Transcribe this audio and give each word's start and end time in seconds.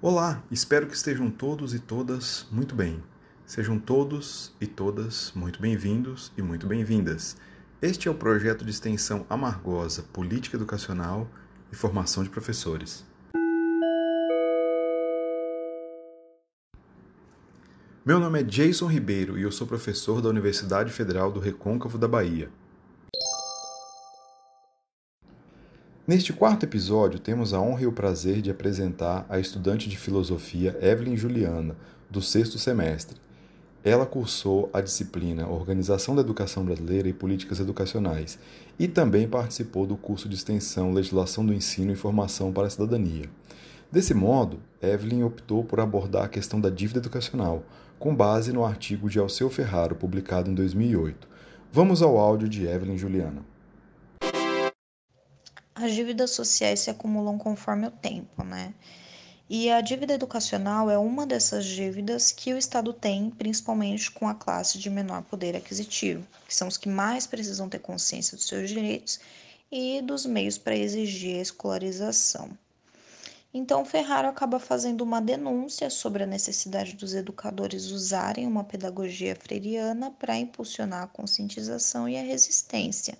Olá, 0.00 0.44
espero 0.48 0.86
que 0.86 0.94
estejam 0.94 1.28
todos 1.28 1.74
e 1.74 1.80
todas 1.80 2.46
muito 2.52 2.72
bem. 2.72 3.02
Sejam 3.44 3.80
todos 3.80 4.54
e 4.60 4.66
todas 4.66 5.32
muito 5.34 5.60
bem-vindos 5.60 6.30
e 6.38 6.40
muito 6.40 6.68
bem-vindas. 6.68 7.36
Este 7.82 8.06
é 8.06 8.10
o 8.10 8.14
projeto 8.14 8.64
de 8.64 8.70
extensão 8.70 9.26
Amargosa 9.28 10.04
Política 10.12 10.56
Educacional 10.56 11.28
e 11.72 11.74
Formação 11.74 12.22
de 12.22 12.30
Professores. 12.30 13.04
Meu 18.06 18.20
nome 18.20 18.38
é 18.38 18.44
Jason 18.44 18.86
Ribeiro 18.86 19.36
e 19.36 19.42
eu 19.42 19.50
sou 19.50 19.66
professor 19.66 20.22
da 20.22 20.28
Universidade 20.28 20.92
Federal 20.92 21.32
do 21.32 21.40
Recôncavo 21.40 21.98
da 21.98 22.06
Bahia. 22.06 22.48
Neste 26.08 26.32
quarto 26.32 26.64
episódio, 26.64 27.20
temos 27.20 27.52
a 27.52 27.60
honra 27.60 27.82
e 27.82 27.86
o 27.86 27.92
prazer 27.92 28.40
de 28.40 28.50
apresentar 28.50 29.26
a 29.28 29.38
estudante 29.38 29.90
de 29.90 29.98
filosofia 29.98 30.74
Evelyn 30.80 31.18
Juliana, 31.18 31.76
do 32.08 32.22
sexto 32.22 32.58
semestre. 32.58 33.18
Ela 33.84 34.06
cursou 34.06 34.70
a 34.72 34.80
disciplina 34.80 35.46
Organização 35.46 36.16
da 36.16 36.22
Educação 36.22 36.64
Brasileira 36.64 37.10
e 37.10 37.12
Políticas 37.12 37.60
Educacionais 37.60 38.38
e 38.78 38.88
também 38.88 39.28
participou 39.28 39.86
do 39.86 39.98
curso 39.98 40.30
de 40.30 40.34
extensão 40.34 40.94
Legislação 40.94 41.44
do 41.44 41.52
Ensino 41.52 41.92
e 41.92 41.94
Formação 41.94 42.54
para 42.54 42.68
a 42.68 42.70
Cidadania. 42.70 43.28
Desse 43.92 44.14
modo, 44.14 44.60
Evelyn 44.80 45.24
optou 45.24 45.62
por 45.62 45.78
abordar 45.78 46.24
a 46.24 46.28
questão 46.28 46.58
da 46.58 46.70
dívida 46.70 47.00
educacional, 47.00 47.66
com 47.98 48.16
base 48.16 48.50
no 48.50 48.64
artigo 48.64 49.10
de 49.10 49.18
Alceu 49.18 49.50
Ferraro, 49.50 49.94
publicado 49.94 50.50
em 50.50 50.54
2008. 50.54 51.28
Vamos 51.70 52.00
ao 52.00 52.16
áudio 52.16 52.48
de 52.48 52.66
Evelyn 52.66 52.96
Juliana. 52.96 53.57
As 55.80 55.94
dívidas 55.94 56.32
sociais 56.32 56.80
se 56.80 56.90
acumulam 56.90 57.38
conforme 57.38 57.86
o 57.86 57.90
tempo, 57.92 58.42
né? 58.42 58.74
E 59.48 59.70
a 59.70 59.80
dívida 59.80 60.12
educacional 60.12 60.90
é 60.90 60.98
uma 60.98 61.24
dessas 61.24 61.64
dívidas 61.64 62.32
que 62.32 62.52
o 62.52 62.58
Estado 62.58 62.92
tem, 62.92 63.30
principalmente 63.30 64.10
com 64.10 64.26
a 64.26 64.34
classe 64.34 64.76
de 64.76 64.90
menor 64.90 65.22
poder 65.22 65.54
aquisitivo, 65.54 66.26
que 66.48 66.54
são 66.54 66.66
os 66.66 66.76
que 66.76 66.88
mais 66.88 67.28
precisam 67.28 67.68
ter 67.68 67.78
consciência 67.78 68.36
dos 68.36 68.48
seus 68.48 68.70
direitos 68.70 69.20
e 69.70 70.02
dos 70.02 70.26
meios 70.26 70.58
para 70.58 70.74
exigir 70.74 71.38
a 71.38 71.42
escolarização. 71.42 72.50
Então, 73.54 73.84
Ferraro 73.84 74.26
acaba 74.26 74.58
fazendo 74.58 75.02
uma 75.02 75.20
denúncia 75.20 75.88
sobre 75.90 76.24
a 76.24 76.26
necessidade 76.26 76.96
dos 76.96 77.14
educadores 77.14 77.92
usarem 77.92 78.48
uma 78.48 78.64
pedagogia 78.64 79.36
freiriana 79.36 80.10
para 80.10 80.36
impulsionar 80.36 81.04
a 81.04 81.06
conscientização 81.06 82.08
e 82.08 82.18
a 82.18 82.22
resistência, 82.22 83.16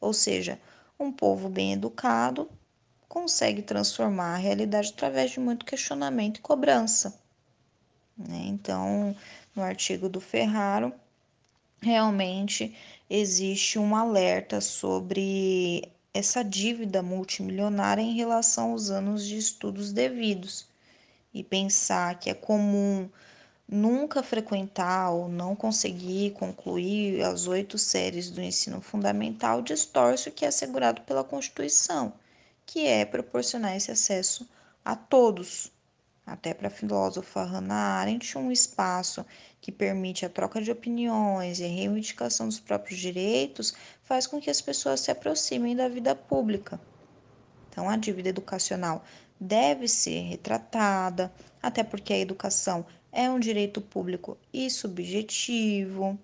ou 0.00 0.14
seja, 0.14 0.58
um 1.02 1.10
povo 1.10 1.48
bem 1.48 1.72
educado 1.72 2.50
consegue 3.08 3.62
transformar 3.62 4.34
a 4.34 4.38
realidade 4.38 4.92
através 4.94 5.32
de 5.32 5.40
muito 5.40 5.66
questionamento 5.66 6.38
e 6.38 6.42
cobrança. 6.42 7.18
Né? 8.16 8.42
Então, 8.46 9.16
no 9.56 9.62
artigo 9.62 10.08
do 10.08 10.20
Ferraro, 10.20 10.92
realmente 11.82 12.76
existe 13.08 13.78
um 13.78 13.96
alerta 13.96 14.60
sobre 14.60 15.90
essa 16.12 16.44
dívida 16.44 17.02
multimilionária 17.02 18.02
em 18.02 18.14
relação 18.14 18.72
aos 18.72 18.90
anos 18.90 19.26
de 19.26 19.38
estudos 19.38 19.92
devidos 19.92 20.68
e 21.32 21.42
pensar 21.42 22.18
que 22.18 22.28
é 22.28 22.34
comum 22.34 23.08
nunca 23.70 24.20
frequentar 24.20 25.10
ou 25.12 25.28
não 25.28 25.54
conseguir 25.54 26.32
concluir 26.32 27.22
as 27.22 27.46
oito 27.46 27.78
séries 27.78 28.28
do 28.28 28.42
ensino 28.42 28.80
fundamental 28.80 29.62
distorce 29.62 30.28
o 30.28 30.32
que 30.32 30.44
é 30.44 30.48
assegurado 30.48 31.02
pela 31.02 31.22
Constituição, 31.22 32.12
que 32.66 32.86
é 32.86 33.04
proporcionar 33.04 33.76
esse 33.76 33.92
acesso 33.92 34.48
a 34.84 34.96
todos. 34.96 35.70
Até 36.26 36.52
para 36.52 36.66
a 36.66 36.70
filósofa 36.70 37.44
Hannah 37.44 38.00
Arendt, 38.00 38.36
um 38.36 38.50
espaço 38.50 39.24
que 39.60 39.70
permite 39.70 40.26
a 40.26 40.28
troca 40.28 40.60
de 40.60 40.70
opiniões 40.72 41.60
e 41.60 41.64
a 41.64 41.68
reivindicação 41.68 42.46
dos 42.46 42.58
próprios 42.58 42.98
direitos 42.98 43.72
faz 44.02 44.26
com 44.26 44.40
que 44.40 44.50
as 44.50 44.60
pessoas 44.60 45.00
se 45.00 45.12
aproximem 45.12 45.76
da 45.76 45.88
vida 45.88 46.14
pública. 46.14 46.80
Então, 47.70 47.88
a 47.88 47.96
dívida 47.96 48.28
educacional 48.28 49.04
deve 49.40 49.88
ser 49.88 50.20
retratada, 50.22 51.32
até 51.62 51.82
porque 51.82 52.12
a 52.12 52.18
educação 52.18 52.84
é 53.12 53.30
um 53.30 53.38
direito 53.38 53.80
público 53.80 54.36
e 54.52 54.68
subjetivo, 54.68 56.18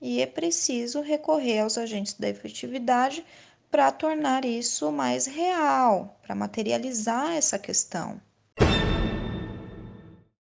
e 0.00 0.20
é 0.20 0.26
preciso 0.26 1.00
recorrer 1.00 1.60
aos 1.60 1.76
agentes 1.76 2.14
da 2.14 2.28
efetividade 2.28 3.24
para 3.70 3.90
tornar 3.90 4.44
isso 4.44 4.92
mais 4.92 5.26
real, 5.26 6.18
para 6.22 6.34
materializar 6.34 7.32
essa 7.32 7.58
questão. 7.58 8.20